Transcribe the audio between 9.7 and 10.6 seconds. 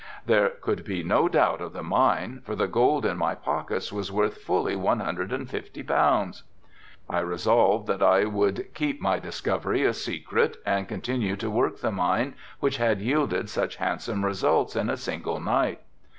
a secret